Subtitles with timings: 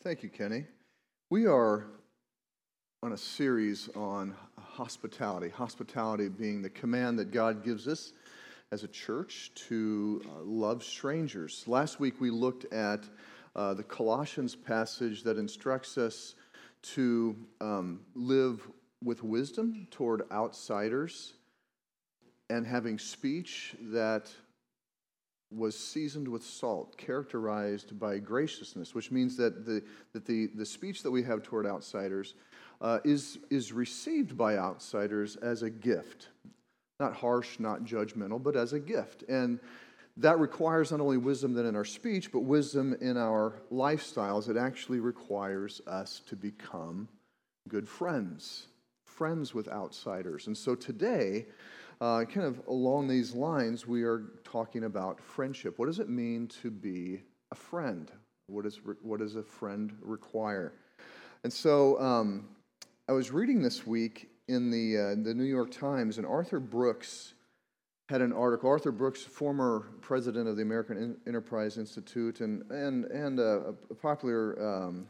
[0.00, 0.64] Thank you, Kenny.
[1.28, 1.86] We are
[3.02, 8.12] on a series on hospitality, hospitality being the command that God gives us
[8.70, 11.64] as a church to uh, love strangers.
[11.66, 13.08] Last week we looked at
[13.56, 16.36] uh, the Colossians passage that instructs us
[16.94, 18.68] to um, live
[19.02, 21.32] with wisdom toward outsiders
[22.50, 24.30] and having speech that
[25.50, 29.82] was seasoned with salt, characterized by graciousness, which means that the,
[30.12, 32.34] that the, the speech that we have toward outsiders
[32.80, 36.28] uh, is, is received by outsiders as a gift.
[37.00, 39.24] Not harsh, not judgmental, but as a gift.
[39.28, 39.58] And
[40.18, 44.48] that requires not only wisdom then in our speech, but wisdom in our lifestyles.
[44.48, 47.08] It actually requires us to become
[47.68, 48.66] good friends,
[49.06, 50.46] friends with outsiders.
[50.46, 51.46] And so today,
[52.00, 55.78] uh, kind of along these lines, we are talking about friendship.
[55.78, 58.10] What does it mean to be a friend?
[58.46, 60.72] What, is, what does a friend require?
[61.44, 62.48] And so um,
[63.08, 67.34] I was reading this week in the, uh, the New York Times, and Arthur Brooks
[68.08, 68.70] had an article.
[68.70, 74.86] Arthur Brooks, former president of the American Enterprise Institute and, and, and a, a popular
[74.86, 75.06] um,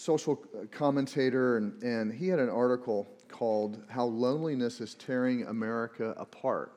[0.00, 0.36] social
[0.70, 6.72] commentator, and, and he had an article called How Loneliness is Tearing America Apart.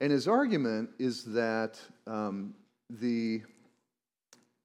[0.00, 2.54] And his argument is that um,
[2.90, 3.42] the,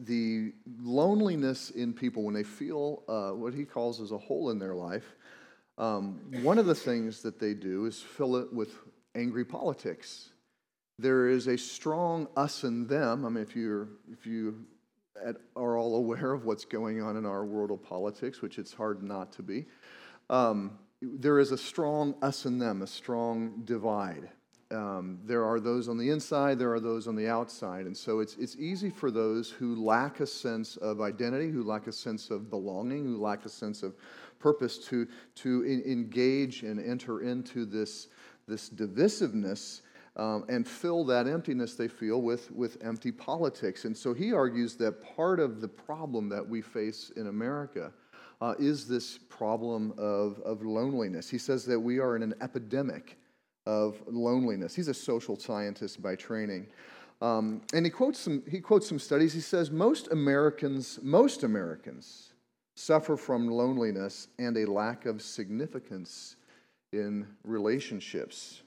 [0.02, 4.60] the loneliness in people, when they feel uh, what he calls as a hole in
[4.60, 5.16] their life,
[5.78, 8.74] um, one of the things that they do is fill it with
[9.16, 10.32] angry politics.
[10.98, 13.26] There is a strong us and them.
[13.26, 14.66] I mean, if, you're, if you
[15.56, 19.04] are all aware of what's going on in our world of politics, which it's hard
[19.04, 19.66] not to be,
[20.30, 24.30] um, there is a strong us and them, a strong divide.
[24.72, 27.88] Um, there are those on the inside, there are those on the outside.
[27.88, 31.88] And so it's, it's easy for those who lack a sense of identity, who lack
[31.88, 33.96] a sense of belonging, who lack a sense of
[34.38, 38.10] purpose to, to in, engage and enter into this,
[38.48, 39.82] this divisiveness
[40.20, 43.86] um, and fill that emptiness they feel with, with empty politics.
[43.86, 47.94] And so he argues that part of the problem that we face in America
[48.42, 51.30] uh, is this problem of, of loneliness.
[51.30, 53.18] He says that we are in an epidemic
[53.66, 54.76] of loneliness.
[54.76, 56.68] He's a social scientist by training.
[57.22, 59.34] Um, and he quotes, some, he quotes some studies.
[59.34, 62.34] He says most Americans, most Americans
[62.76, 66.36] suffer from loneliness and a lack of significance
[66.92, 68.64] in relationships.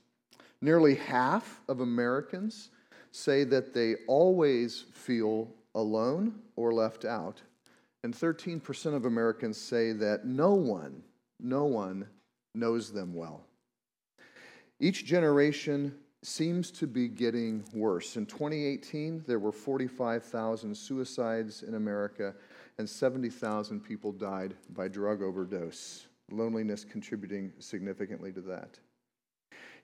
[0.62, 2.70] Nearly half of Americans
[3.10, 7.42] say that they always feel alone or left out
[8.04, 11.02] and 13% of Americans say that no one,
[11.38, 12.06] no one
[12.54, 13.44] knows them well.
[14.80, 18.16] Each generation seems to be getting worse.
[18.16, 22.34] In 2018, there were 45,000 suicides in America,
[22.78, 28.78] and 70,000 people died by drug overdose, loneliness contributing significantly to that.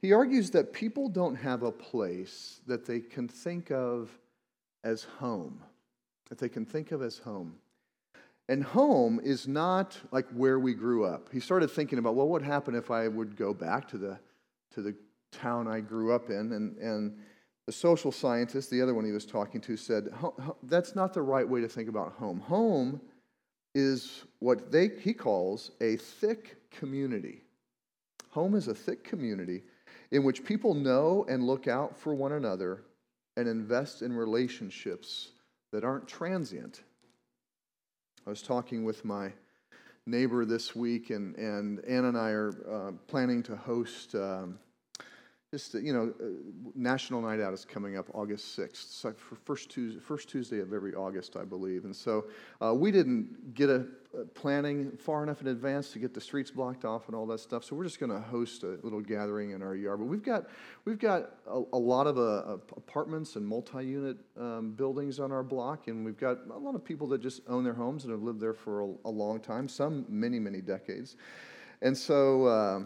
[0.00, 4.10] He argues that people don't have a place that they can think of
[4.84, 5.60] as home,
[6.28, 7.54] that they can think of as home.
[8.48, 11.28] And home is not like where we grew up.
[11.32, 14.19] He started thinking about, well, what would happen if I would go back to the,
[14.72, 14.94] to the
[15.32, 16.53] town I grew up in?
[16.53, 17.19] And, and
[17.66, 20.08] the social scientist, the other one he was talking to, said,
[20.62, 22.41] that's not the right way to think about home.
[22.41, 23.00] Home
[23.75, 27.42] is what they, he calls a thick community.
[28.31, 29.62] Home is a thick community
[30.10, 32.82] in which people know and look out for one another
[33.36, 35.28] and invest in relationships
[35.72, 36.82] that aren't transient
[38.28, 39.32] I was talking with my
[40.04, 44.58] neighbor this week, and, and Ann and I are uh, planning to host um,
[45.50, 46.26] just, you know, uh,
[46.75, 48.92] National Night Out is coming up August 6th.
[48.92, 51.86] So for first Tuesday, first Tuesday of every August, I believe.
[51.86, 52.26] And so
[52.60, 53.86] uh, we didn't get a,
[54.34, 57.64] planning far enough in advance to get the streets blocked off and all that stuff.
[57.64, 59.98] So we're just going to host a little gathering in our yard.
[59.98, 60.46] But we've got,
[60.84, 65.88] we've got a, a lot of uh, apartments and multi-unit um, buildings on our block.
[65.88, 68.40] And we've got a lot of people that just own their homes and have lived
[68.40, 71.16] there for a, a long time, some many, many decades.
[71.82, 72.46] And so...
[72.46, 72.81] Uh,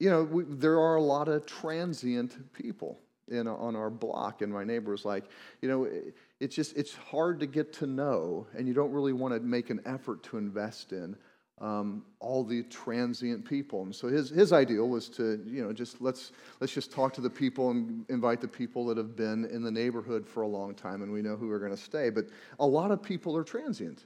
[0.00, 2.98] you know, we, there are a lot of transient people
[3.30, 4.42] in, on our block.
[4.42, 5.24] And my neighbor was like,
[5.62, 9.12] you know, it, it's just, it's hard to get to know, and you don't really
[9.12, 11.16] want to make an effort to invest in
[11.60, 13.82] um, all the transient people.
[13.82, 17.20] And so his, his ideal was to, you know, just let's, let's just talk to
[17.20, 20.74] the people and invite the people that have been in the neighborhood for a long
[20.74, 22.10] time and we know who are going to stay.
[22.10, 22.26] But
[22.58, 24.04] a lot of people are transient.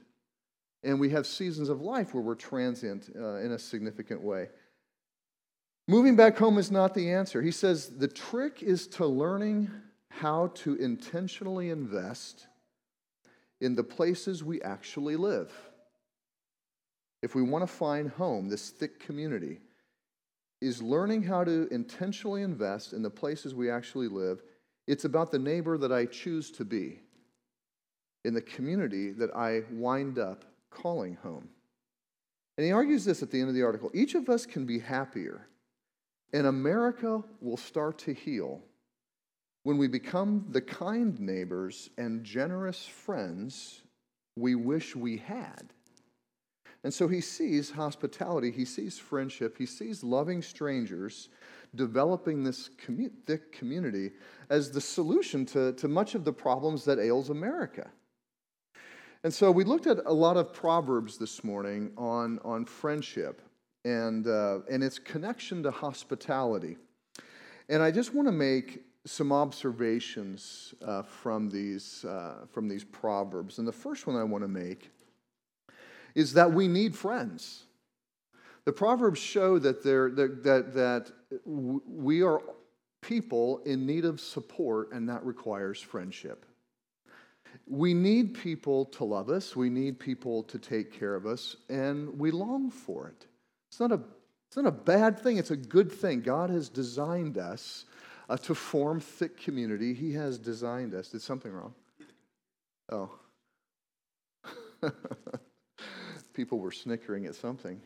[0.83, 4.47] And we have seasons of life where we're transient uh, in a significant way.
[5.89, 7.41] Moving back home is not the answer.
[7.41, 9.71] He says the trick is to learning
[10.11, 12.45] how to intentionally invest
[13.59, 15.51] in the places we actually live.
[17.23, 19.61] If we want to find home, this thick community,
[20.61, 24.43] is learning how to intentionally invest in the places we actually live.
[24.85, 26.99] It's about the neighbor that I choose to be,
[28.23, 31.49] in the community that I wind up calling home.
[32.59, 34.77] And he argues this at the end of the article each of us can be
[34.77, 35.47] happier,
[36.33, 38.61] and America will start to heal
[39.63, 43.81] when we become the kind neighbors and generous friends
[44.35, 45.73] we wish we had.
[46.83, 51.27] And so he sees hospitality, he sees friendship, he sees loving strangers,
[51.75, 54.11] developing this commu- thick community
[54.49, 57.89] as the solution to, to much of the problems that ails America.
[59.25, 63.41] And so we looked at a lot of proverbs this morning on, on friendship
[63.85, 66.77] and, uh, and its connection to hospitality.
[67.69, 73.57] And I just want to make some observations uh, from, these, uh, from these proverbs.
[73.57, 74.91] And the first one I want to make
[76.15, 77.65] is that we need friends.
[78.65, 81.11] The Proverbs show that, that, that, that
[81.45, 82.41] we are
[83.01, 86.45] people in need of support, and that requires friendship.
[87.65, 92.19] We need people to love us, we need people to take care of us, and
[92.19, 93.25] we long for it.
[93.69, 93.99] It's not a,
[94.47, 96.21] it's not a bad thing, it's a good thing.
[96.21, 97.85] God has designed us
[98.29, 99.93] uh, to form thick community.
[99.93, 101.09] He has designed us.
[101.09, 101.73] Did something wrong?
[102.91, 103.11] Oh.
[106.33, 107.81] people were snickering at something.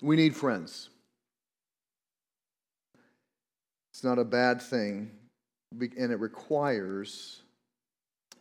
[0.00, 0.90] We need friends.
[3.92, 5.10] It's not a bad thing,
[5.72, 7.42] and it requires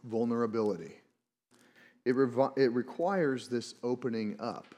[0.04, 0.94] vulnerability.
[2.08, 4.74] It, revi- it requires this opening up.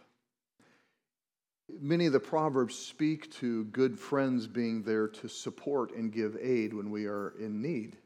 [1.79, 6.73] Many of the Proverbs speak to good friends being there to support and give aid
[6.73, 7.97] when we are in need.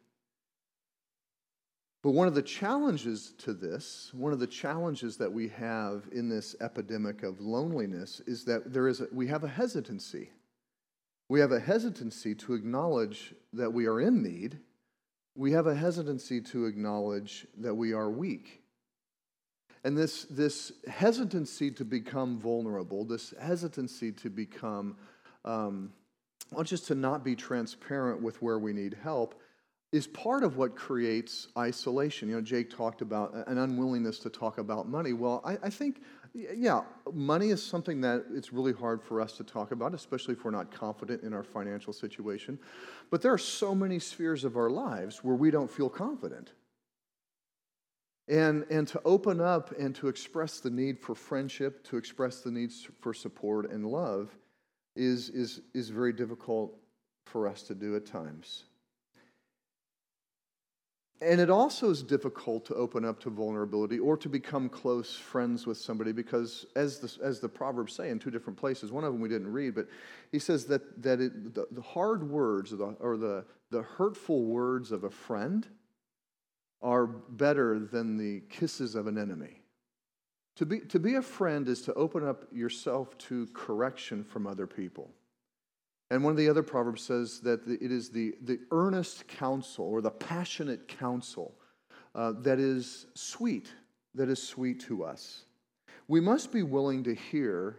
[2.02, 6.28] But one of the challenges to this, one of the challenges that we have in
[6.28, 10.32] this epidemic of loneliness is that there is a, we have a hesitancy.
[11.30, 14.60] We have a hesitancy to acknowledge that we are in need.
[15.34, 18.63] We have a hesitancy to acknowledge that we are weak.
[19.84, 24.96] And this, this hesitancy to become vulnerable, this hesitancy to become,
[25.44, 25.92] um,
[26.52, 29.42] well, just to not be transparent with where we need help,
[29.92, 32.28] is part of what creates isolation.
[32.28, 35.14] You know, Jake talked about an unwillingness to talk about money.
[35.14, 36.02] Well, I, I, think,
[36.34, 36.82] yeah,
[37.14, 40.52] money is something that it's really hard for us to talk about, especially if we're
[40.52, 42.58] not confident in our financial situation.
[43.12, 46.54] But there are so many spheres of our lives where we don't feel confident.
[48.28, 52.52] And, and to open up and to express the need for friendship, to express the
[52.52, 54.34] needs for support and love
[54.96, 56.78] is, is, is very difficult
[57.26, 58.64] for us to do at times.
[61.22, 65.66] And it also is difficult to open up to vulnerability or to become close friends
[65.66, 69.14] with somebody because, as the, as the Proverbs say in two different places, one of
[69.14, 69.88] them we didn't read, but
[70.34, 74.44] he says that, that it, the, the hard words or, the, or the, the hurtful
[74.44, 75.66] words of a friend
[76.84, 79.62] are better than the kisses of an enemy.
[80.58, 84.68] To be, to be a friend is to open up yourself to correction from other
[84.68, 85.10] people.
[86.12, 90.02] And one of the other proverbs says that it is the, the earnest counsel or
[90.02, 91.56] the passionate counsel
[92.14, 93.74] uh, that is sweet,
[94.14, 95.46] that is sweet to us.
[96.08, 97.78] We must be willing to hear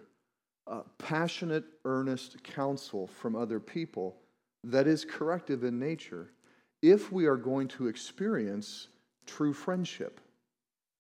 [0.66, 4.16] uh, passionate, earnest counsel from other people
[4.64, 6.32] that is corrective in nature
[6.82, 8.88] if we are going to experience
[9.26, 10.21] true friendship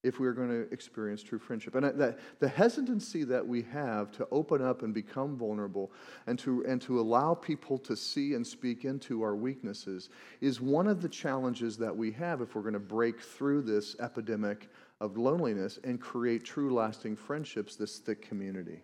[0.04, 1.74] if we are going to experience true friendship.
[1.74, 5.90] And that, the hesitancy that we have to open up and become vulnerable
[6.26, 10.10] and to, and to allow people to see and speak into our weaknesses
[10.42, 13.96] is one of the challenges that we have if we're going to break through this
[13.98, 14.68] epidemic
[15.00, 18.82] of loneliness and create true lasting friendships, this thick community.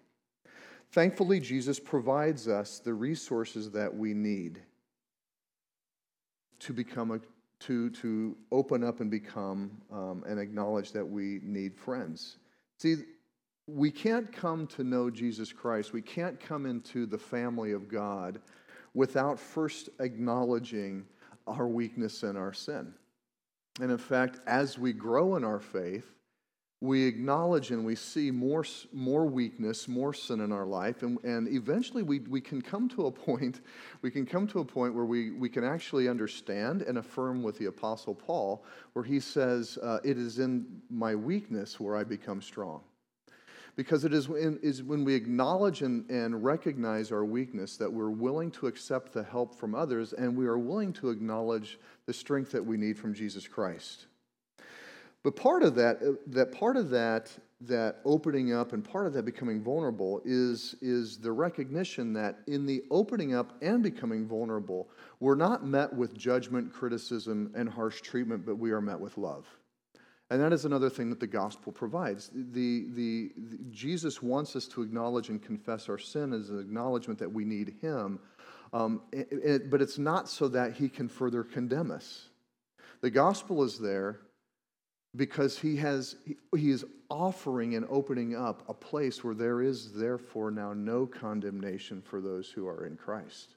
[0.92, 4.60] Thankfully, Jesus provides us the resources that we need
[6.60, 7.20] to become a
[7.60, 12.38] to, to open up and become um, and acknowledge that we need friends.
[12.78, 12.96] See,
[13.66, 18.40] we can't come to know Jesus Christ, we can't come into the family of God
[18.94, 21.04] without first acknowledging
[21.46, 22.92] our weakness and our sin.
[23.80, 26.06] And in fact, as we grow in our faith,
[26.82, 31.46] we acknowledge and we see more, more weakness, more sin in our life, and, and
[31.48, 33.60] eventually we, we can come to a point,
[34.00, 37.58] we can come to a point where we, we can actually understand and affirm with
[37.58, 42.40] the Apostle Paul, where he says, uh, It is in my weakness where I become
[42.40, 42.80] strong.
[43.76, 48.10] Because it is, in, is when we acknowledge and, and recognize our weakness that we're
[48.10, 52.50] willing to accept the help from others and we are willing to acknowledge the strength
[52.52, 54.06] that we need from Jesus Christ.
[55.22, 57.30] But part of that, uh, that part of that,
[57.62, 62.64] that opening up and part of that becoming vulnerable is, is the recognition that in
[62.64, 64.88] the opening up and becoming vulnerable,
[65.20, 69.46] we're not met with judgment, criticism, and harsh treatment, but we are met with love.
[70.30, 72.30] And that is another thing that the gospel provides.
[72.32, 77.18] The, the, the, Jesus wants us to acknowledge and confess our sin as an acknowledgement
[77.18, 78.20] that we need Him,
[78.72, 82.28] um, it, it, but it's not so that He can further condemn us.
[83.00, 84.20] The gospel is there
[85.16, 86.16] because he has
[86.56, 92.00] he is offering and opening up a place where there is therefore now no condemnation
[92.00, 93.56] for those who are in Christ.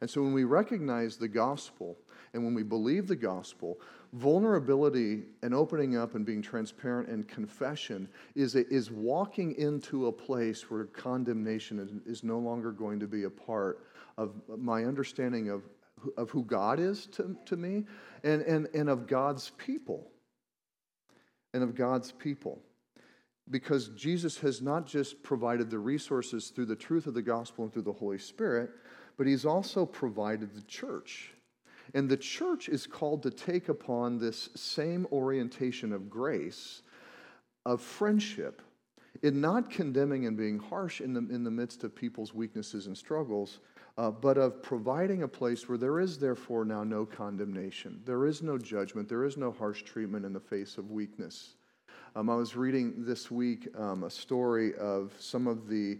[0.00, 1.96] And so when we recognize the gospel
[2.34, 3.80] and when we believe the gospel,
[4.12, 10.12] vulnerability and opening up and being transparent and confession is, a, is walking into a
[10.12, 13.86] place where condemnation is, is no longer going to be a part
[14.18, 15.62] of my understanding of,
[16.16, 17.84] of who God is to, to me
[18.24, 20.10] and, and, and of God's people
[21.54, 22.60] and of God's people.
[23.48, 27.72] Because Jesus has not just provided the resources through the truth of the gospel and
[27.72, 28.70] through the Holy Spirit,
[29.16, 31.32] but He's also provided the church.
[31.94, 36.82] And the church is called to take upon this same orientation of grace,
[37.64, 38.62] of friendship,
[39.22, 42.96] in not condemning and being harsh in the, in the midst of people's weaknesses and
[42.96, 43.60] struggles,
[43.96, 48.00] uh, but of providing a place where there is therefore now no condemnation.
[48.04, 49.08] There is no judgment.
[49.08, 51.54] There is no harsh treatment in the face of weakness.
[52.16, 55.98] Um, I was reading this week um, a story of some of the,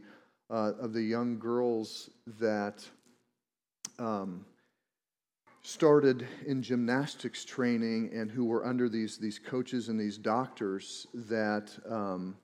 [0.50, 2.84] uh, of the young girls that
[3.98, 4.44] um,
[5.62, 11.72] started in gymnastics training and who were under these, these coaches and these doctors that
[11.88, 12.36] um,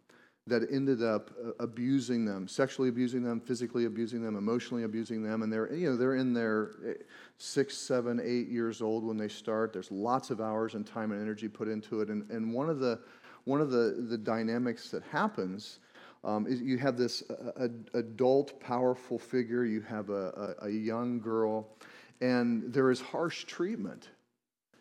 [0.46, 5.42] that ended up uh, abusing them, sexually abusing them, physically abusing them, emotionally abusing them,
[5.42, 6.92] and they're you know they're in their eh,
[7.38, 9.72] six, seven, eight years old when they start.
[9.72, 12.78] There's lots of hours and time and energy put into it, and and one of
[12.78, 13.00] the
[13.44, 15.78] one of the the dynamics that happens.
[16.22, 19.64] Um, is you have this uh, adult, powerful figure.
[19.64, 21.66] You have a, a, a young girl,
[22.20, 24.10] and there is harsh treatment.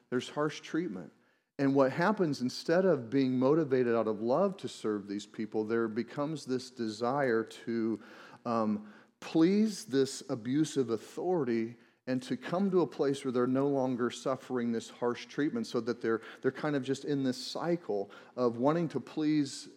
[0.09, 1.13] There's harsh treatment.
[1.59, 5.89] And what happens instead of being motivated out of love to serve these people, there
[5.89, 7.99] becomes this desire to
[8.45, 8.87] um,
[9.19, 11.75] please this abusive authority
[12.07, 15.81] and to come to a place where they're no longer suffering this harsh treatment so
[15.81, 19.67] that they're, they're kind of just in this cycle of wanting to please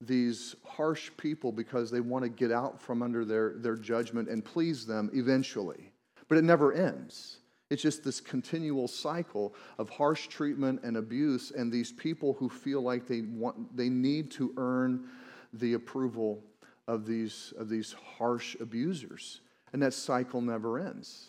[0.00, 4.44] these harsh people because they want to get out from under their, their judgment and
[4.44, 5.90] please them eventually.
[6.28, 7.38] But it never ends.
[7.72, 12.82] It's just this continual cycle of harsh treatment and abuse, and these people who feel
[12.82, 15.08] like they, want, they need to earn
[15.54, 16.44] the approval
[16.86, 19.40] of these, of these harsh abusers.
[19.72, 21.28] And that cycle never ends.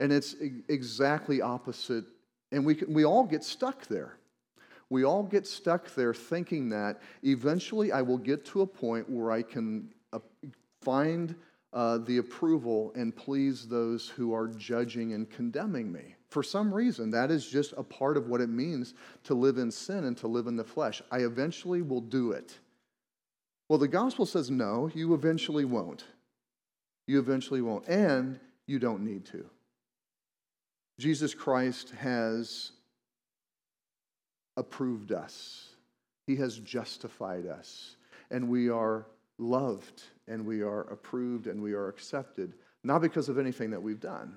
[0.00, 0.34] And it's
[0.70, 2.06] exactly opposite.
[2.52, 4.16] And we, we all get stuck there.
[4.88, 9.30] We all get stuck there thinking that eventually I will get to a point where
[9.30, 10.20] I can uh,
[10.80, 11.34] find
[11.72, 16.14] uh, the approval and please those who are judging and condemning me.
[16.28, 19.70] For some reason, that is just a part of what it means to live in
[19.70, 21.02] sin and to live in the flesh.
[21.10, 22.58] I eventually will do it.
[23.68, 26.04] Well, the gospel says no, you eventually won't.
[27.06, 27.88] You eventually won't.
[27.88, 29.44] And you don't need to.
[30.98, 32.72] Jesus Christ has
[34.56, 35.70] approved us,
[36.26, 37.96] He has justified us,
[38.30, 39.06] and we are
[39.38, 44.00] loved and we are approved and we are accepted, not because of anything that we've
[44.00, 44.36] done,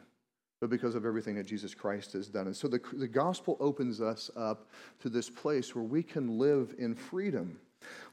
[0.62, 2.48] but because of everything that Jesus Christ has done.
[2.48, 4.70] And so the, the gospel opens us up
[5.01, 7.60] to this place where we can live in freedom.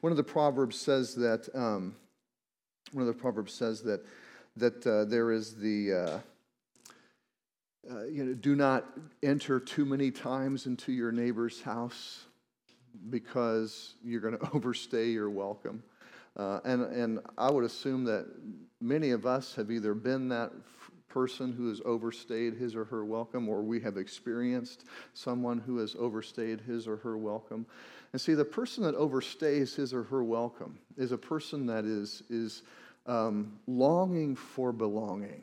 [0.00, 1.96] One of the proverbs says that, um,
[2.92, 4.04] one of the proverbs says that,
[4.56, 6.18] that uh, there is the, uh,
[7.90, 8.86] uh, you know, do not
[9.22, 12.26] enter too many times into your neighbor's house
[13.10, 15.82] because you're going to overstay your welcome.
[16.36, 18.26] Uh, and, and I would assume that
[18.80, 23.04] many of us have either been that f- person who has overstayed his or her
[23.04, 27.66] welcome, or we have experienced someone who has overstayed his or her welcome.
[28.12, 32.22] And see, the person that overstays his or her welcome is a person that is,
[32.30, 32.62] is
[33.06, 35.42] um, longing for belonging.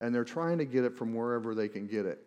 [0.00, 2.18] And they're trying to get it from wherever they can get it.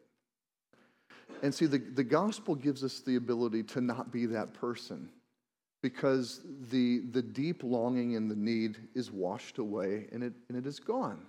[1.42, 5.10] And see, the, the gospel gives us the ability to not be that person
[5.84, 6.40] because
[6.72, 10.80] the, the deep longing and the need is washed away and it, and it is
[10.80, 11.22] gone.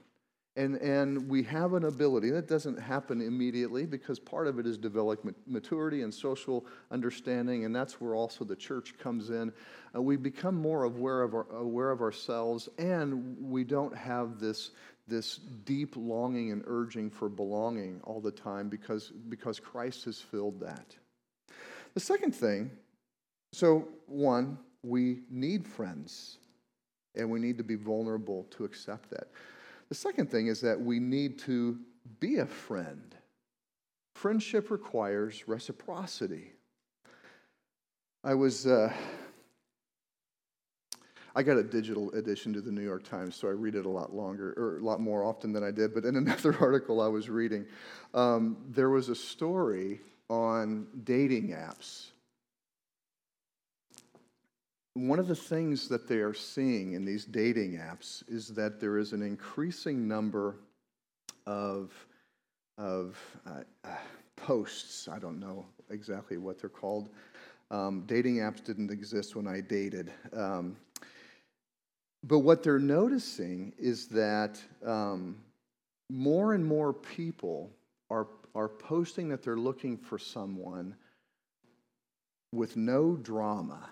[0.57, 4.79] And, and we have an ability, that doesn't happen immediately because part of it is
[4.79, 9.53] development maturity and social understanding, and that's where also the church comes in.
[9.93, 14.71] Uh, we become more aware of, our, aware of ourselves, and we don't have this,
[15.09, 20.61] this deep longing and urging for belonging all the time because, because Christ has filled
[20.61, 20.95] that.
[21.95, 22.71] The second thing
[23.55, 26.39] so, one, we need friends,
[27.15, 29.29] and we need to be vulnerable to accept that.
[29.89, 31.79] The second thing is that we need to
[32.19, 33.15] be a friend.
[34.17, 36.53] Friendship requires reciprocity.
[38.25, 38.67] I was.
[38.67, 38.93] Uh,
[41.37, 43.89] I got a digital edition to the New York Times, so I read it a
[43.89, 45.95] lot longer, or a lot more often than I did.
[45.95, 47.67] But in another article I was reading,
[48.15, 52.11] um, there was a story on dating apps
[54.95, 58.97] one of the things that they are seeing in these dating apps is that there
[58.97, 60.57] is an increasing number
[61.47, 61.93] of,
[62.79, 63.97] of uh, uh,
[64.37, 65.09] posts.
[65.09, 67.11] I don't know exactly what they're called.
[67.73, 70.13] Um, dating apps didn't exist when I dated.
[70.33, 70.77] Um,
[72.23, 75.37] but what they're noticing is that um,
[76.09, 77.71] more and more people
[78.11, 80.95] are, are posting that they're looking for someone
[82.53, 83.91] with no drama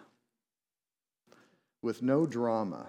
[1.82, 2.88] with no drama.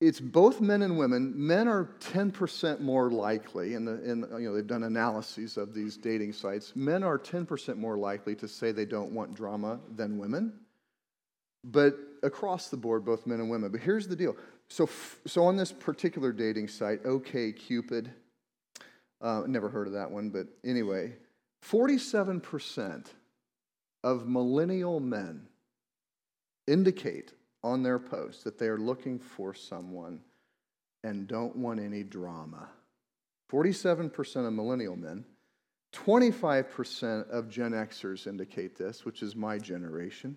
[0.00, 1.32] It's both men and women.
[1.34, 6.76] Men are 10% more likely, and you know, they've done analyses of these dating sites.
[6.76, 10.52] Men are 10% more likely to say they don't want drama than women.
[11.64, 13.72] But across the board, both men and women.
[13.72, 14.36] But here's the deal.
[14.68, 14.88] So,
[15.26, 18.10] so on this particular dating site, OKCupid,
[19.20, 21.14] uh, never heard of that one, but anyway,
[21.66, 23.06] 47%
[24.04, 25.48] of millennial men
[26.68, 27.32] indicate
[27.68, 30.20] on their post that they are looking for someone
[31.04, 32.68] and don't want any drama.
[33.50, 35.24] 47% of millennial men,
[35.94, 40.36] 25% of Gen Xers indicate this, which is my generation,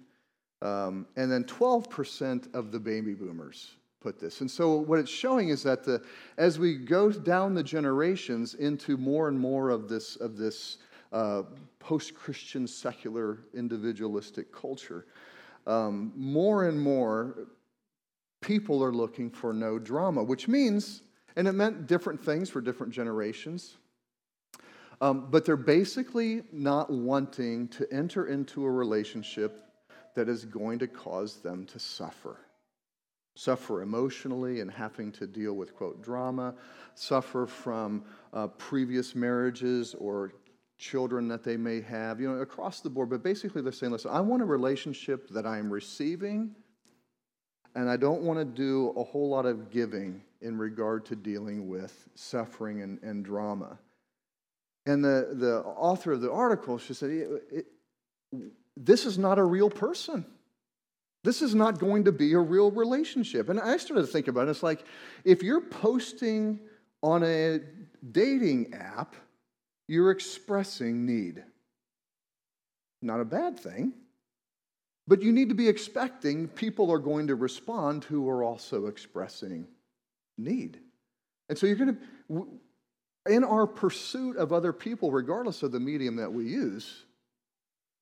[0.61, 4.41] um, and then 12% of the baby boomers put this.
[4.41, 6.01] And so what it's showing is that the,
[6.37, 10.77] as we go down the generations into more and more of this, of this
[11.11, 11.43] uh,
[11.79, 15.05] post-Christian secular individualistic culture,
[15.67, 17.47] um, more and more
[18.41, 21.01] people are looking for no drama, which means,
[21.35, 23.77] and it meant different things for different generations,
[24.99, 29.63] um, but they're basically not wanting to enter into a relationship
[30.15, 32.37] that is going to cause them to suffer.
[33.35, 36.53] Suffer emotionally and having to deal with, quote, drama,
[36.95, 40.33] suffer from uh, previous marriages or
[40.81, 43.09] children that they may have, you know, across the board.
[43.09, 46.55] But basically, they're saying, listen, I want a relationship that I am receiving,
[47.75, 51.69] and I don't want to do a whole lot of giving in regard to dealing
[51.69, 53.77] with suffering and, and drama.
[54.87, 57.65] And the, the author of the article, she said, it, it,
[58.75, 60.25] this is not a real person.
[61.23, 63.49] This is not going to be a real relationship.
[63.49, 64.51] And I started to think about it.
[64.51, 64.83] It's like
[65.23, 66.59] if you're posting
[67.03, 67.59] on a
[68.11, 69.15] dating app,
[69.87, 71.43] you're expressing need.
[73.01, 73.93] Not a bad thing,
[75.07, 79.67] but you need to be expecting people are going to respond who are also expressing
[80.37, 80.79] need.
[81.49, 81.97] And so you're going
[82.29, 82.47] to,
[83.25, 87.05] in our pursuit of other people, regardless of the medium that we use,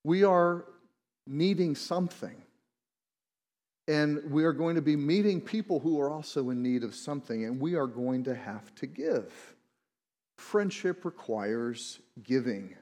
[0.04, 0.66] we are
[1.26, 2.36] needing something.
[3.88, 7.46] And we are going to be meeting people who are also in need of something,
[7.46, 9.34] and we are going to have to give.
[10.40, 12.74] Friendship requires giving.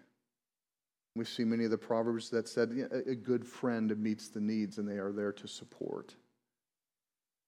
[1.16, 2.70] We see many of the proverbs that said
[3.08, 6.16] a good friend meets the needs and they are there to support.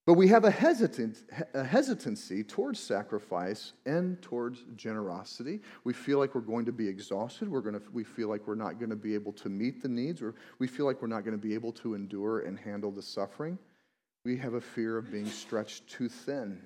[0.08, 1.20] But we have a, hesitant,
[1.54, 5.62] a hesitancy towards sacrifice and towards generosity.
[5.84, 7.48] We feel like we're going to be exhausted.
[7.48, 9.90] We're going to, we feel like we're not going to be able to meet the
[9.90, 12.90] needs, or we feel like we're not going to be able to endure and handle
[12.90, 13.60] the suffering.
[14.26, 16.64] We have a fear of being stretched too thin.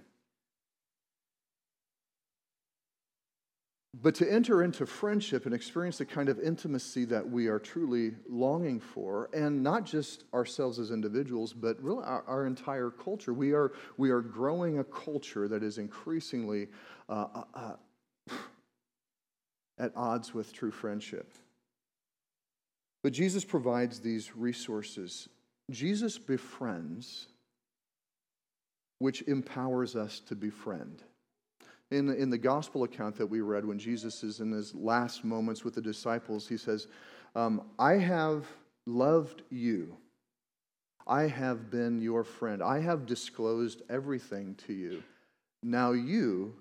[4.02, 8.14] But to enter into friendship and experience the kind of intimacy that we are truly
[8.28, 13.54] longing for, and not just ourselves as individuals, but really our, our entire culture, we
[13.54, 16.70] are, we are growing a culture that is increasingly
[17.08, 17.76] uh, uh, uh
[19.80, 21.34] at odds with true friendship.
[23.04, 25.28] But Jesus provides these resources.
[25.70, 27.28] Jesus befriends,
[29.00, 31.04] which empowers us to befriend
[31.94, 35.64] in, in the gospel account that we read, when Jesus is in his last moments
[35.64, 36.88] with the disciples, he says,
[37.36, 38.46] um, I have
[38.86, 39.96] loved you.
[41.06, 42.64] I have been your friend.
[42.64, 45.04] I have disclosed everything to you.
[45.62, 46.56] Now you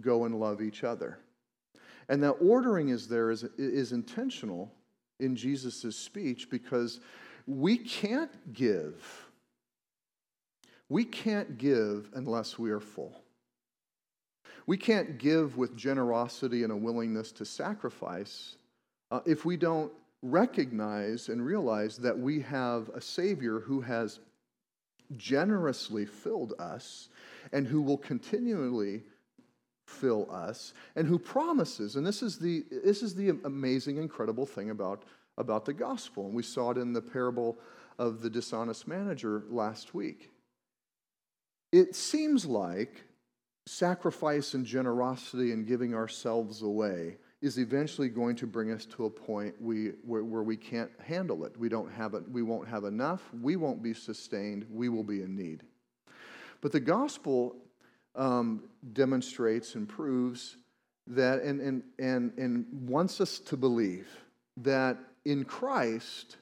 [0.00, 1.18] go and love each other.
[2.08, 4.72] And that ordering is there is, is intentional
[5.20, 7.00] in Jesus' speech because
[7.46, 9.26] we can't give.
[10.88, 13.22] We can't give unless we are full.
[14.68, 18.56] We can't give with generosity and a willingness to sacrifice
[19.10, 24.20] uh, if we don't recognize and realize that we have a Savior who has
[25.16, 27.08] generously filled us
[27.50, 29.04] and who will continually
[29.86, 31.96] fill us and who promises.
[31.96, 35.04] And this is the this is the amazing incredible thing about
[35.38, 36.26] about the gospel.
[36.26, 37.58] And we saw it in the parable
[37.98, 40.30] of the dishonest manager last week.
[41.72, 43.07] It seems like
[43.68, 49.10] sacrifice and generosity and giving ourselves away is eventually going to bring us to a
[49.10, 51.56] point we, where, where we can't handle it.
[51.56, 52.28] We, don't have it.
[52.28, 53.22] we won't have enough.
[53.40, 54.66] We won't be sustained.
[54.70, 55.62] We will be in need.
[56.60, 57.56] But the gospel
[58.16, 60.56] um, demonstrates and proves
[61.06, 64.08] that and, and, and, and wants us to believe
[64.58, 66.36] that in Christ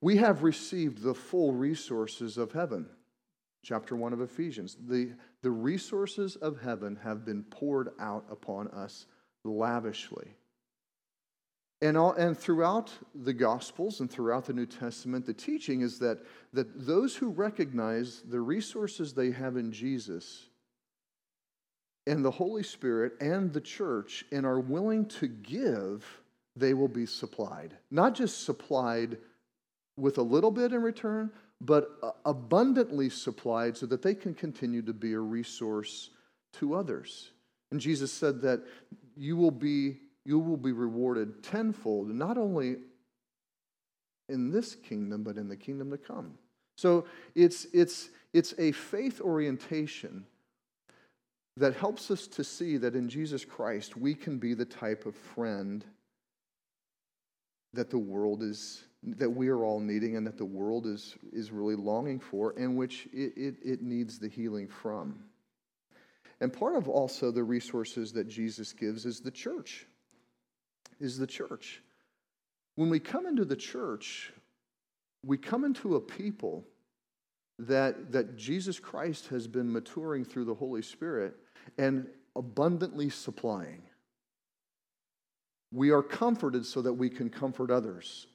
[0.00, 2.88] we have received the full resources of heaven.
[3.62, 4.76] Chapter 1 of Ephesians.
[4.88, 9.06] The, the resources of heaven have been poured out upon us
[9.44, 10.36] lavishly.
[11.80, 16.20] And, all, and throughout the Gospels and throughout the New Testament, the teaching is that,
[16.52, 20.46] that those who recognize the resources they have in Jesus
[22.06, 26.04] and the Holy Spirit and the church and are willing to give,
[26.54, 27.76] they will be supplied.
[27.90, 29.18] Not just supplied
[29.96, 34.82] with a little bit in return, but uh, abundantly supplied so that they can continue
[34.82, 36.10] to be a resource
[36.54, 37.30] to others.
[37.70, 38.60] And Jesus said that
[39.16, 42.76] you will be, you will be rewarded tenfold, not only
[44.28, 46.34] in this kingdom, but in the kingdom to come.
[46.76, 50.26] So it's, it's, it's a faith orientation
[51.56, 55.14] that helps us to see that in Jesus Christ we can be the type of
[55.14, 55.84] friend
[57.74, 61.50] that the world is that we are all needing and that the world is, is
[61.50, 65.18] really longing for and which it, it, it needs the healing from.
[66.40, 69.86] And part of also the resources that Jesus gives is the church.
[71.00, 71.82] Is the church.
[72.76, 74.32] When we come into the church,
[75.24, 76.64] we come into a people
[77.58, 81.34] that, that Jesus Christ has been maturing through the Holy Spirit
[81.78, 83.82] and abundantly supplying.
[85.72, 88.26] We are comforted so that we can comfort others.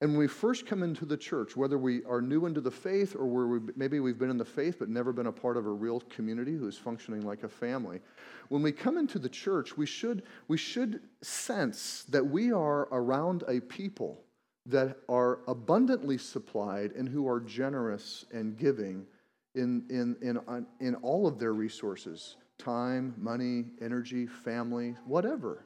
[0.00, 3.14] And when we first come into the church, whether we are new into the faith
[3.14, 5.70] or we, maybe we've been in the faith but never been a part of a
[5.70, 8.00] real community who is functioning like a family,
[8.48, 13.44] when we come into the church, we should, we should sense that we are around
[13.46, 14.24] a people
[14.66, 19.06] that are abundantly supplied and who are generous and giving
[19.54, 25.64] in, in, in, in all of their resources time, money, energy, family, whatever.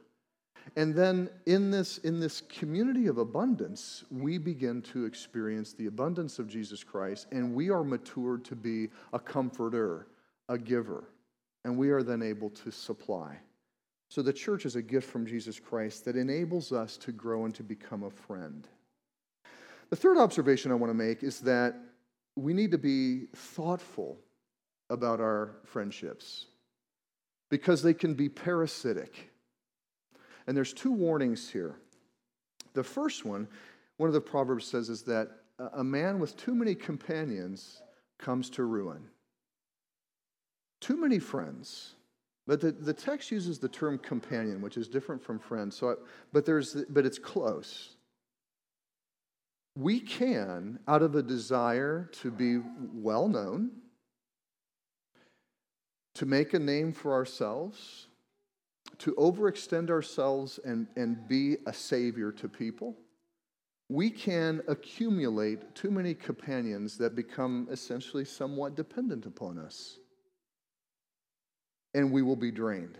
[0.75, 6.39] And then in this, in this community of abundance, we begin to experience the abundance
[6.39, 10.07] of Jesus Christ, and we are matured to be a comforter,
[10.49, 11.05] a giver,
[11.63, 13.37] and we are then able to supply.
[14.09, 17.55] So the church is a gift from Jesus Christ that enables us to grow and
[17.55, 18.67] to become a friend.
[19.89, 21.75] The third observation I want to make is that
[22.35, 24.17] we need to be thoughtful
[24.89, 26.47] about our friendships
[27.49, 29.31] because they can be parasitic.
[30.47, 31.75] And there's two warnings here.
[32.73, 33.47] The first one,
[33.97, 35.29] one of the Proverbs says, is that
[35.73, 37.81] a man with too many companions
[38.19, 39.07] comes to ruin.
[40.81, 41.95] Too many friends.
[42.47, 45.73] But the, the text uses the term companion, which is different from friend.
[45.73, 45.93] So, I,
[46.31, 47.95] but, there's, but it's close.
[49.77, 52.59] We can, out of a desire to be
[52.93, 53.71] well known,
[56.15, 58.07] to make a name for ourselves,
[58.99, 62.95] to overextend ourselves and, and be a savior to people,
[63.89, 69.99] we can accumulate too many companions that become essentially somewhat dependent upon us.
[71.93, 72.97] And we will be drained.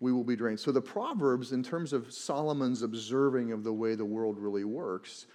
[0.00, 0.60] We will be drained.
[0.60, 5.26] So, the Proverbs, in terms of Solomon's observing of the way the world really works,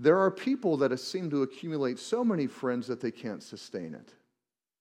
[0.00, 4.14] there are people that seem to accumulate so many friends that they can't sustain it.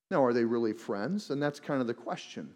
[0.10, 1.30] Now, are they really friends?
[1.30, 2.54] And that's kind of the question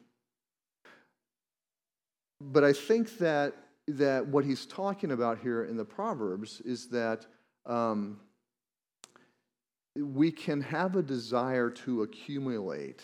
[2.51, 3.53] but I think that,
[3.87, 7.25] that what he's talking about here in the Proverbs is that
[7.65, 8.19] um,
[9.95, 13.01] we can have a desire to accumulate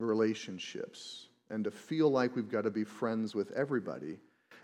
[0.00, 4.18] relationships and to feel like we've got to be friends with everybody.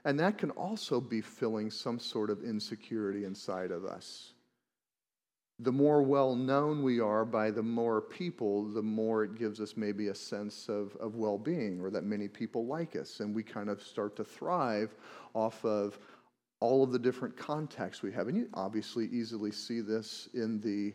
[0.04, 4.33] And that can also be filling some sort of insecurity inside of us.
[5.62, 9.77] The more well known we are by the more people, the more it gives us
[9.77, 13.20] maybe a sense of, of well being or that many people like us.
[13.20, 14.94] And we kind of start to thrive
[15.35, 15.99] off of
[16.61, 18.29] all of the different contacts we have.
[18.29, 20.94] And you obviously easily see this in the,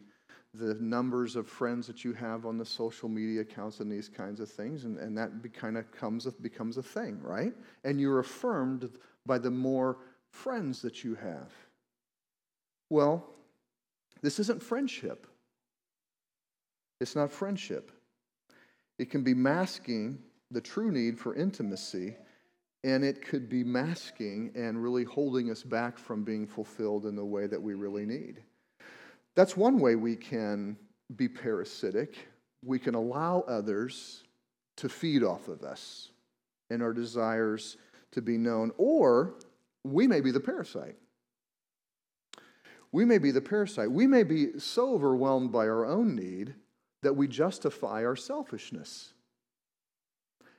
[0.56, 4.40] the numbers of friends that you have on the social media accounts and these kinds
[4.40, 4.86] of things.
[4.86, 7.54] And, and that kind of comes, becomes a thing, right?
[7.84, 8.90] And you're affirmed
[9.28, 9.98] by the more
[10.32, 11.52] friends that you have.
[12.90, 13.35] Well,
[14.26, 15.28] this isn't friendship.
[17.00, 17.92] It's not friendship.
[18.98, 20.20] It can be masking
[20.52, 22.16] the true need for intimacy,
[22.84, 27.26] and it could be masking and really holding us back from being fulfilled in the
[27.26, 28.42] way that we really need.
[29.36, 30.78] That's one way we can
[31.16, 32.16] be parasitic.
[32.64, 34.24] We can allow others
[34.78, 36.10] to feed off of us
[36.70, 37.78] and our desires
[38.12, 39.36] to be known, or
[39.84, 40.96] we may be the parasite.
[42.96, 43.92] We may be the parasite.
[43.92, 46.56] We may be so overwhelmed by our own need
[47.04, 49.12] that we justify our selfishness.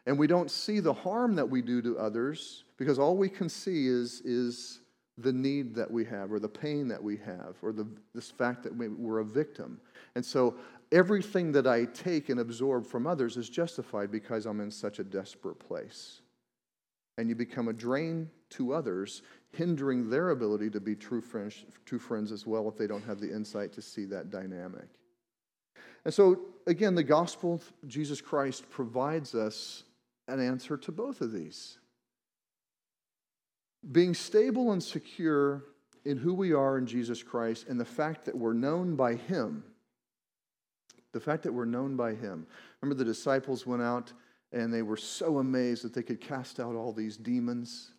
[0.05, 3.49] And we don't see the harm that we do to others because all we can
[3.49, 4.81] see is, is
[5.17, 8.65] the need that we have or the pain that we have or the, this fact
[8.65, 9.81] that we're a victim.
[10.15, 10.57] And so
[10.93, 15.05] everything that I take and absorb from others is justified because I'm in such a
[15.05, 16.21] desperate place.
[17.17, 21.99] And you become a drain to others hindering their ability to be true friends, true
[21.99, 24.89] friends as well if they don't have the insight to see that dynamic.
[26.05, 29.85] And so, again, the gospel Jesus Christ provides us
[30.29, 31.79] an answer to both of these.
[33.93, 35.65] Being stable and secure
[36.05, 39.65] in who we are in Jesus Christ and the fact that we're known by Him.
[41.13, 42.47] The fact that we're known by Him.
[42.81, 44.13] Remember, the disciples went out
[44.53, 47.91] and they were so amazed that they could cast out all these demons.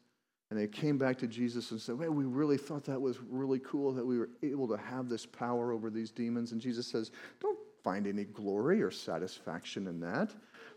[0.50, 3.60] And they came back to Jesus and said, Well, we really thought that was really
[3.60, 6.54] cool that we were able to have this power over these demons.
[6.54, 10.34] And Jesus says, Don't find any glory or satisfaction in that.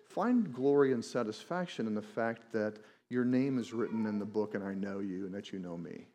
[0.08, 2.78] Find glory and satisfaction in the fact that
[3.10, 5.76] your name is written in the book and I know you and that you know
[5.76, 6.06] me.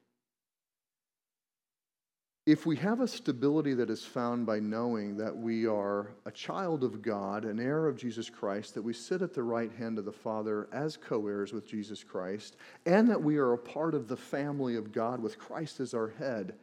[2.45, 6.84] If we have a stability that is found by knowing that we are a child
[6.84, 10.05] of God, an heir of Jesus Christ, that we sit at the right hand of
[10.05, 14.08] the Father as co heirs with Jesus Christ, and that we are a part of
[14.08, 16.53] the family of God with Christ as our head,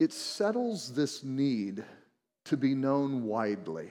[0.00, 1.84] it settles this need
[2.46, 3.90] to be known widely.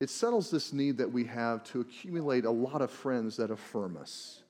[0.00, 3.96] It settles this need that we have to accumulate a lot of friends that affirm
[3.96, 4.43] us.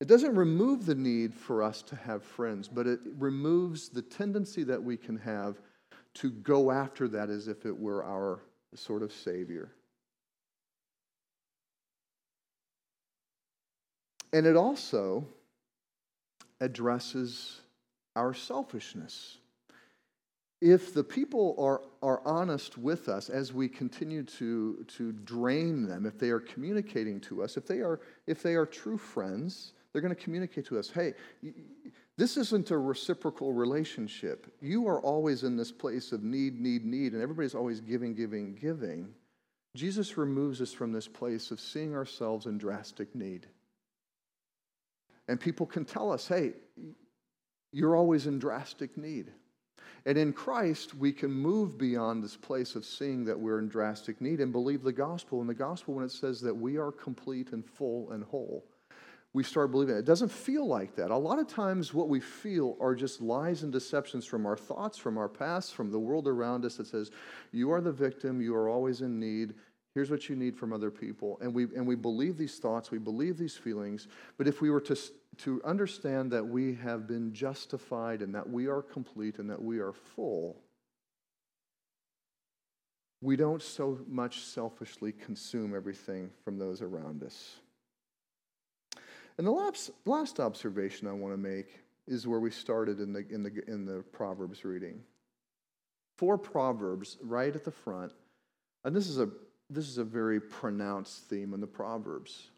[0.00, 4.62] It doesn't remove the need for us to have friends, but it removes the tendency
[4.64, 5.60] that we can have
[6.14, 8.40] to go after that as if it were our
[8.74, 9.70] sort of savior.
[14.32, 15.26] And it also
[16.60, 17.60] addresses
[18.16, 19.36] our selfishness.
[20.62, 26.06] If the people are, are honest with us as we continue to, to drain them,
[26.06, 30.02] if they are communicating to us, if they are, if they are true friends, they're
[30.02, 31.14] going to communicate to us hey,
[32.16, 34.52] this isn't a reciprocal relationship.
[34.60, 38.54] You are always in this place of need, need, need, and everybody's always giving, giving,
[38.54, 39.14] giving.
[39.74, 43.46] Jesus removes us from this place of seeing ourselves in drastic need.
[45.28, 46.54] And people can tell us, hey,
[47.72, 49.30] you're always in drastic need.
[50.06, 54.20] And in Christ, we can move beyond this place of seeing that we're in drastic
[54.20, 55.40] need and believe the gospel.
[55.40, 58.66] And the gospel, when it says that we are complete and full and whole,
[59.32, 60.00] we start believing it.
[60.00, 61.10] It doesn't feel like that.
[61.10, 64.98] A lot of times, what we feel are just lies and deceptions from our thoughts,
[64.98, 67.10] from our past, from the world around us that says,
[67.52, 69.54] You are the victim, you are always in need.
[69.94, 71.38] Here's what you need from other people.
[71.40, 74.06] And we, and we believe these thoughts, we believe these feelings.
[74.38, 74.96] But if we were to,
[75.38, 79.80] to understand that we have been justified and that we are complete and that we
[79.80, 80.62] are full,
[83.20, 87.56] we don't so much selfishly consume everything from those around us.
[89.40, 93.26] And the last, last observation I want to make is where we started in the,
[93.30, 95.00] in, the, in the Proverbs reading.
[96.18, 98.12] Four Proverbs right at the front.
[98.84, 99.30] And this is a,
[99.70, 102.50] this is a very pronounced theme in the Proverbs.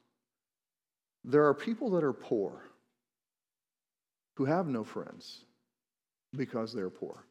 [1.24, 2.64] There are people that are poor
[4.34, 5.44] who have no friends
[6.36, 7.26] because they're poor.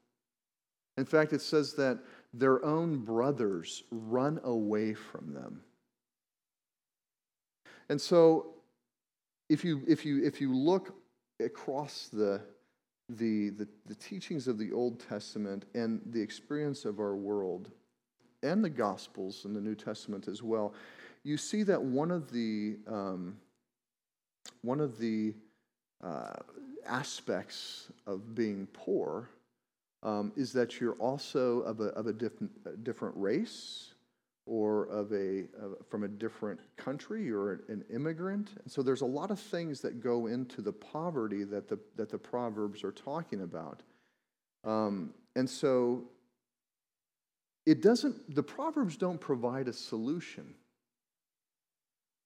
[0.95, 1.99] In fact, it says that
[2.33, 5.59] their own brothers run away from them.
[7.89, 8.53] And so
[9.51, 10.95] if you, if you, if you look
[11.43, 12.41] across the,
[13.09, 17.69] the, the, the teachings of the Old Testament and the experience of our world,
[18.43, 20.73] and the Gospels in the New Testament as well,
[21.23, 23.35] you see that one of the, um,
[24.61, 25.33] one of the
[26.01, 26.33] uh,
[26.87, 29.29] aspects of being poor
[30.01, 33.90] um, is that you're also of a, of a, different, a different race
[34.51, 38.49] or of a, uh, from a different country, you're an immigrant.
[38.61, 42.09] And so there's a lot of things that go into the poverty that the, that
[42.09, 43.81] the Proverbs are talking about.
[44.65, 46.03] Um, and so
[47.65, 50.53] it doesn't, the Proverbs don't provide a solution.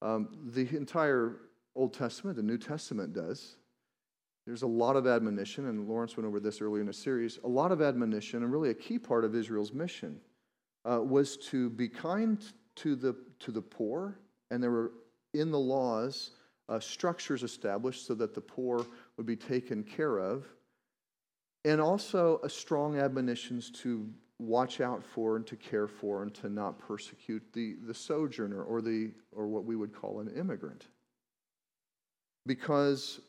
[0.02, 1.36] Um, the entire
[1.76, 3.56] Old Testament, the New Testament does.
[4.48, 7.38] There's a lot of admonition, and Lawrence went over this earlier in the series.
[7.44, 10.20] A lot of admonition, and really a key part of Israel's mission
[10.89, 12.43] uh, was to be kind
[12.76, 14.19] to the, to the poor,
[14.52, 14.91] and there were
[15.34, 16.32] in the laws
[16.69, 18.86] uh, structures established so that the poor
[19.17, 20.45] would be taken care of,
[21.63, 24.08] and also a strong admonitions to
[24.39, 28.82] watch out for and to care for and to not persecute the, the sojourner or,
[28.82, 30.88] the, or what we would call an immigrant.
[32.45, 33.21] Because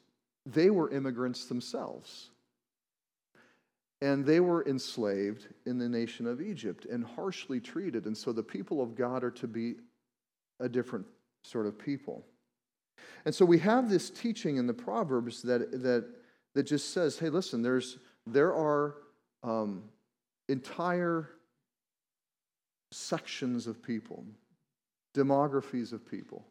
[0.45, 2.31] they were immigrants themselves.
[4.03, 8.05] And they were enslaved in the nation of Egypt and harshly treated.
[8.05, 9.77] And so the people of God are to be
[10.61, 11.07] a different
[11.45, 12.25] sort of people.
[13.25, 16.07] And so we have this teaching in the Proverbs that, that,
[16.55, 18.97] that just says, hey, listen, there's, there are
[19.43, 19.83] um,
[20.49, 21.31] entire
[22.93, 24.25] sections of people,
[25.15, 26.45] demographies of people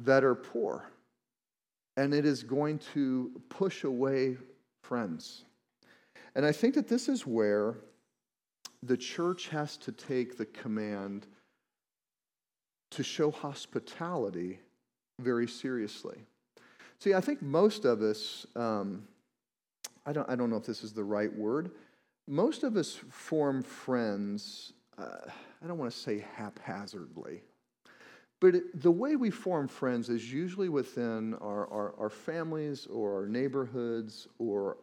[0.00, 0.90] that are poor.
[1.96, 4.36] And it is going to push away
[4.82, 5.44] friends.
[6.34, 7.76] And I think that this is where
[8.82, 11.26] the church has to take the command
[12.90, 14.60] to show hospitality
[15.20, 16.18] very seriously.
[16.98, 19.04] See, I think most of us, um,
[20.06, 21.70] I, don't, I don't know if this is the right word,
[22.26, 25.28] most of us form friends, uh,
[25.62, 27.42] I don't want to say haphazardly,
[28.40, 33.26] but the way we form friends is usually within our, our, our families or our
[33.26, 34.76] neighborhoods or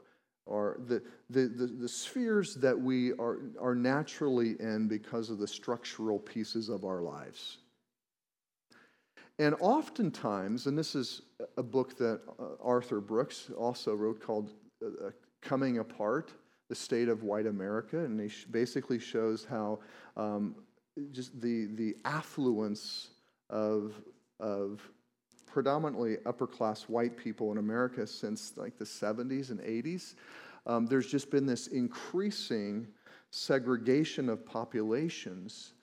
[0.46, 5.48] or the, the, the, the, spheres that we are, are naturally in because of the
[5.48, 7.60] structural pieces of our lives.
[9.40, 11.22] And oftentimes, and this is
[11.58, 14.52] a book that uh, Arthur Brooks also wrote called
[14.84, 16.34] uh, uh, Coming Apart
[16.70, 19.80] The State of White America, and he basically shows how
[20.18, 20.56] um,
[21.12, 23.10] just the, the affluence
[23.50, 23.94] of,
[24.40, 24.82] of
[25.52, 30.16] predominantly upper class white people in America since like the 70s and 80s.
[30.66, 32.88] Um, there's just been this increasing
[33.32, 35.74] segregation of populations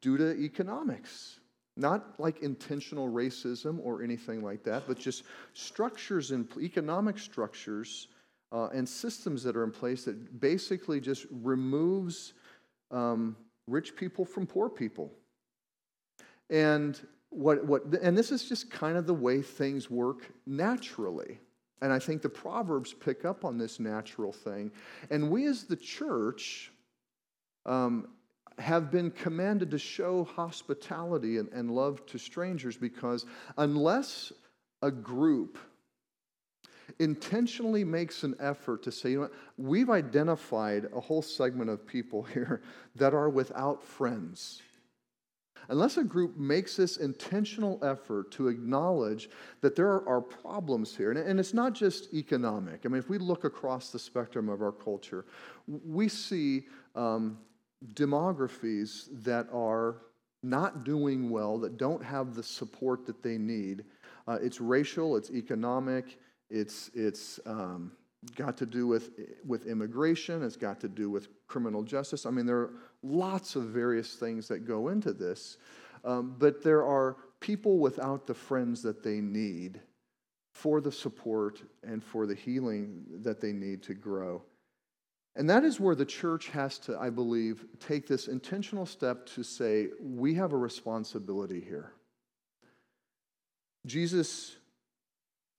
[0.00, 1.40] due to economics.
[1.76, 5.22] Not like intentional racism or anything like that, but just
[5.54, 8.08] structures and economic structures
[8.50, 12.34] uh, and systems that are in place that basically just removes
[12.90, 13.36] um,
[13.68, 15.12] rich people from poor people.
[16.50, 16.98] And
[17.30, 21.38] what, what, and this is just kind of the way things work naturally.
[21.80, 24.72] And I think the Proverbs pick up on this natural thing.
[25.10, 26.72] And we as the church
[27.66, 28.08] um,
[28.58, 34.32] have been commanded to show hospitality and, and love to strangers because unless
[34.82, 35.58] a group
[36.98, 41.86] intentionally makes an effort to say, you know what, we've identified a whole segment of
[41.86, 42.62] people here
[42.96, 44.62] that are without friends
[45.68, 49.28] unless a group makes this intentional effort to acknowledge
[49.60, 52.80] that there are problems here, and it's not just economic.
[52.84, 55.26] I mean, if we look across the spectrum of our culture,
[55.66, 57.38] we see um,
[57.94, 59.96] demographies that are
[60.42, 63.84] not doing well, that don't have the support that they need.
[64.26, 67.92] Uh, it's racial, it's economic, it's, it's um,
[68.36, 69.10] got to do with,
[69.46, 72.26] with immigration, it's got to do with criminal justice.
[72.26, 72.70] I mean, there are
[73.02, 75.56] lots of various things that go into this,
[76.04, 79.80] um, but there are people without the friends that they need
[80.52, 84.42] for the support and for the healing that they need to grow.
[85.36, 89.44] And that is where the church has to, I believe, take this intentional step to
[89.44, 91.92] say, we have a responsibility here.
[93.86, 94.56] Jesus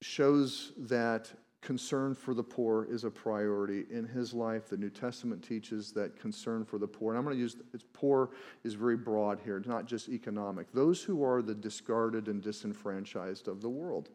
[0.02, 1.30] shows that
[1.62, 4.68] concern for the poor is a priority in his life.
[4.68, 7.84] The New Testament teaches that concern for the poor, and I'm going to use it's
[7.92, 8.30] poor
[8.64, 10.72] is very broad here, not just economic.
[10.72, 14.08] Those who are the discarded and disenfranchised of the world.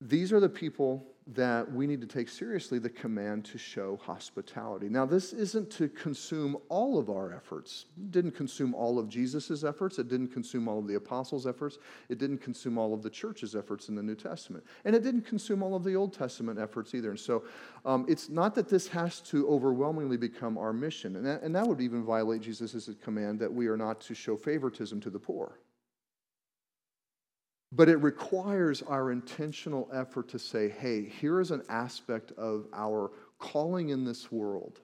[0.00, 4.88] These are the people that we need to take seriously the command to show hospitality.
[4.88, 7.86] Now, this isn't to consume all of our efforts.
[7.96, 9.98] It didn't consume all of Jesus' efforts.
[9.98, 11.78] It didn't consume all of the apostles' efforts.
[12.08, 14.64] It didn't consume all of the church's efforts in the New Testament.
[14.84, 17.10] And it didn't consume all of the Old Testament efforts either.
[17.10, 17.44] And so
[17.84, 21.16] um, it's not that this has to overwhelmingly become our mission.
[21.16, 24.36] And that, and that would even violate Jesus' command that we are not to show
[24.36, 25.58] favoritism to the poor.
[27.72, 33.12] But it requires our intentional effort to say, hey, here is an aspect of our
[33.38, 34.80] calling in this world.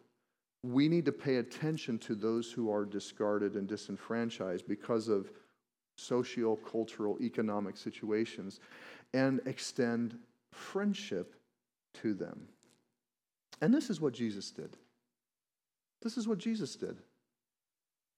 [0.62, 5.30] We need to pay attention to those who are discarded and disenfranchised because of
[5.96, 8.60] socio cultural, economic situations
[9.14, 10.18] and extend
[10.52, 11.34] friendship
[11.94, 12.48] to them.
[13.60, 14.76] And this is what Jesus did.
[16.02, 16.98] This is what Jesus did.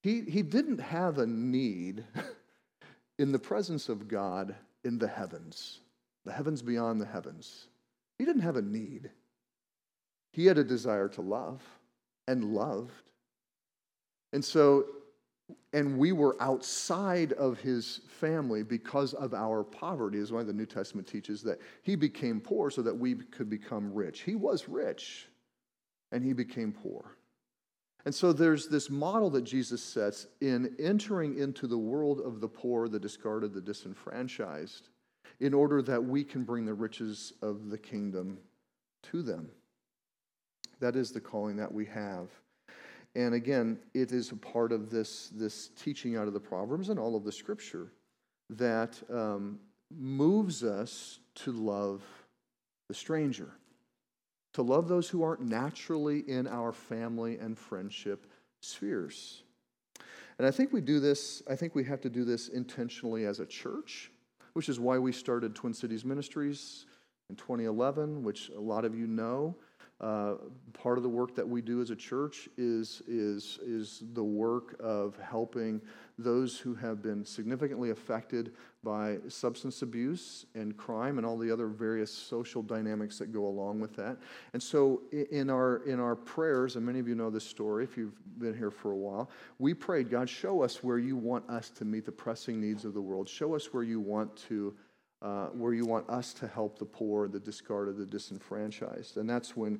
[0.03, 2.03] He, he didn't have a need
[3.19, 5.81] in the presence of God in the heavens,
[6.25, 7.67] the heavens beyond the heavens.
[8.17, 9.11] He didn't have a need.
[10.31, 11.61] He had a desire to love
[12.27, 13.11] and loved.
[14.31, 14.85] And so,
[15.73, 20.65] and we were outside of his family because of our poverty, is why the New
[20.65, 24.21] Testament teaches that he became poor so that we could become rich.
[24.21, 25.27] He was rich,
[26.11, 27.17] and he became poor.
[28.05, 32.47] And so there's this model that Jesus sets in entering into the world of the
[32.47, 34.89] poor, the discarded, the disenfranchised,
[35.39, 38.37] in order that we can bring the riches of the kingdom
[39.03, 39.49] to them.
[40.79, 42.29] That is the calling that we have.
[43.15, 46.99] And again, it is a part of this, this teaching out of the Proverbs and
[46.99, 47.91] all of the scripture
[48.49, 49.59] that um,
[49.91, 52.01] moves us to love
[52.87, 53.51] the stranger
[54.59, 58.27] to love those who aren't naturally in our family and friendship
[58.59, 59.43] spheres.
[60.37, 63.39] And I think we do this, I think we have to do this intentionally as
[63.39, 64.11] a church,
[64.51, 66.87] which is why we started Twin Cities Ministries
[67.29, 69.55] in 2011, which a lot of you know.
[70.01, 70.35] Uh,
[70.71, 74.77] part of the work that we do as a church is, is, is the work
[74.79, 75.81] of helping
[76.17, 81.67] those who have been significantly affected by substance abuse and crime and all the other
[81.67, 84.17] various social dynamics that go along with that.
[84.53, 87.97] And so in our in our prayers, and many of you know this story if
[87.97, 91.69] you've been here for a while, we prayed, God, show us where you want us
[91.71, 93.27] to meet the pressing needs of the world.
[93.27, 94.73] Show us where you want to
[95.21, 99.17] uh, where you want us to help the poor, the discarded, the disenfranchised.
[99.17, 99.79] And that's when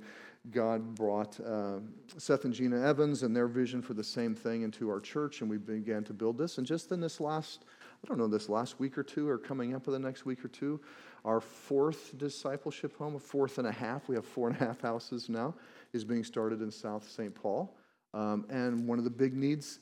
[0.52, 1.80] God brought uh,
[2.18, 5.50] Seth and Gina Evans and their vision for the same thing into our church, and
[5.50, 6.58] we began to build this.
[6.58, 7.64] And just in this last,
[8.04, 10.44] I don't know, this last week or two, or coming up in the next week
[10.44, 10.80] or two,
[11.24, 14.82] our fourth discipleship home, a fourth and a half, we have four and a half
[14.82, 15.54] houses now,
[15.94, 17.34] is being started in South St.
[17.34, 17.76] Paul.
[18.14, 19.80] Um, and one of the big needs,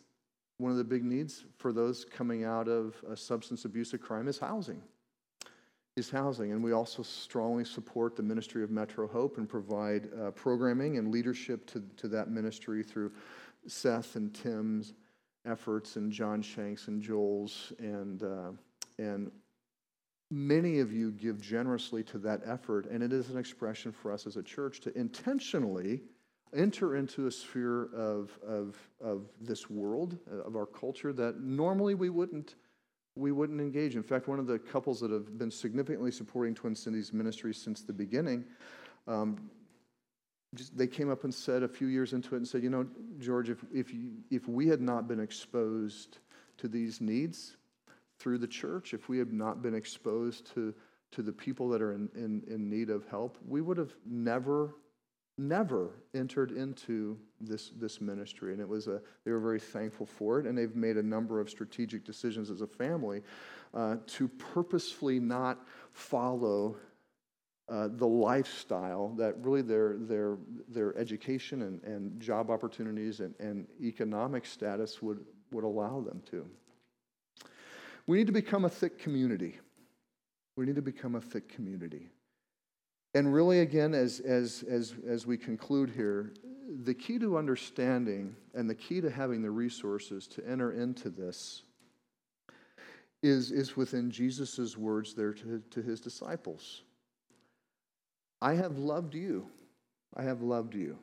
[0.58, 4.38] one of the big needs for those coming out of substance abuse or crime is
[4.38, 4.82] housing
[5.98, 6.52] is housing.
[6.52, 11.12] And we also strongly support the ministry of Metro Hope and provide uh, programming and
[11.12, 13.12] leadership to, to that ministry through
[13.66, 14.94] Seth and Tim's
[15.46, 17.74] efforts and John Shanks and Joel's.
[17.80, 18.52] And, uh,
[19.00, 19.32] and
[20.30, 22.86] many of you give generously to that effort.
[22.86, 26.02] And it is an expression for us as a church to intentionally
[26.56, 32.10] enter into a sphere of, of, of this world, of our culture that normally we
[32.10, 32.56] wouldn't
[33.18, 33.96] we wouldn't engage.
[33.96, 37.82] In fact, one of the couples that have been significantly supporting Twin Cities ministry since
[37.82, 38.46] the beginning,
[39.08, 39.50] um,
[40.56, 42.86] just, they came up and said a few years into it and said, you know,
[43.20, 46.20] George, if, if, you, if we had not been exposed
[46.58, 47.58] to these needs
[48.20, 50.74] through the church, if we had not been exposed to,
[51.12, 54.76] to the people that are in, in, in need of help, we would have never
[55.38, 58.54] never entered into this, this ministry.
[58.54, 60.46] And it was a, they were very thankful for it.
[60.46, 63.22] And they've made a number of strategic decisions as a family
[63.74, 65.60] uh, to purposefully not
[65.92, 66.78] follow
[67.70, 70.38] uh, the lifestyle that really their, their,
[70.70, 75.20] their education and, and job opportunities and, and economic status would,
[75.52, 76.46] would allow them to.
[78.08, 79.60] We need to become a thick community.
[80.56, 82.10] We need to become a thick community.
[83.18, 86.36] And really, again, as, as, as, as we conclude here,
[86.84, 91.64] the key to understanding and the key to having the resources to enter into this
[93.24, 96.84] is, is within Jesus' words there to, to his disciples.
[98.40, 99.48] I have loved you.
[100.16, 101.00] I have loved you.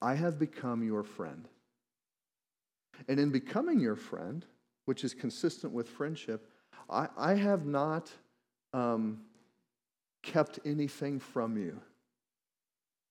[0.00, 1.46] I have become your friend.
[3.08, 4.46] And in becoming your friend,
[4.86, 6.48] which is consistent with friendship,
[6.88, 8.10] I, I have not
[8.72, 9.20] um,
[10.22, 11.80] kept anything from you.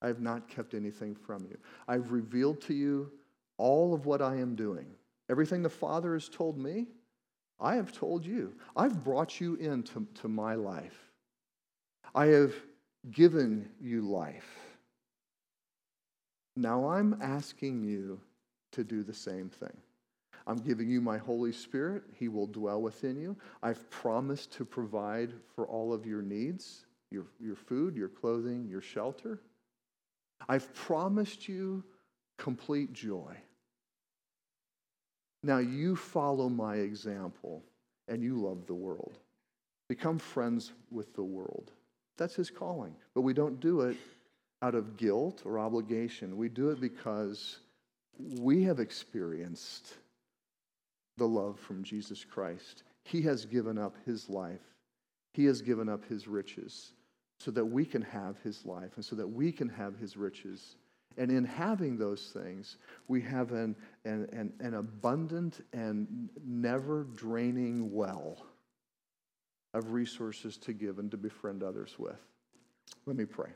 [0.02, 1.58] I have not kept anything from you.
[1.88, 3.12] I've revealed to you
[3.58, 4.88] all of what I am doing.
[5.30, 6.88] Everything the Father has told me,
[7.60, 8.54] I have told you.
[8.76, 11.12] I've brought you into to my life.
[12.16, 12.54] I have
[13.12, 14.50] given you life.
[16.56, 18.20] Now I'm asking you
[18.72, 19.76] to do the same thing.
[20.48, 22.04] I'm giving you my Holy Spirit.
[22.18, 23.36] He will dwell within you.
[23.62, 28.82] I've promised to provide for all of your needs your, your food, your clothing, your
[28.82, 29.40] shelter.
[30.48, 31.84] I've promised you
[32.38, 33.36] complete joy.
[35.44, 37.64] Now you follow my example
[38.08, 39.18] and you love the world.
[39.88, 41.72] Become friends with the world.
[42.18, 42.96] That's his calling.
[43.16, 43.98] But we don't do it
[44.62, 46.38] out of guilt or obligation.
[46.38, 47.60] We do it because
[48.40, 49.96] we have experienced
[51.18, 52.84] the love from Jesus Christ.
[53.06, 54.60] He has given up his life,
[55.34, 56.94] he has given up his riches
[57.40, 60.76] so that we can have his life and so that we can have his riches.
[61.18, 62.78] And in having those things,
[63.08, 63.76] we have an,
[64.06, 68.46] an, an, an abundant and never draining well
[69.74, 72.20] of resources to give and to befriend others with.
[73.06, 73.50] Let me pray.